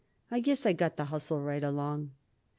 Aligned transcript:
"I 0.31 0.39
guess 0.39 0.65
I 0.65 0.73
got 0.73 0.97
to 0.97 1.03
hustle 1.05 1.39
right 1.41 1.63
along." 1.63 2.13